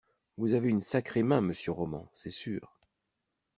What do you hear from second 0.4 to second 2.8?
avez une sacrée main monsieur Roman, c’est sûr.